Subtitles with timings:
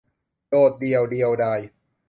[0.49, 1.59] โดดเดี่ยวเดียวดาย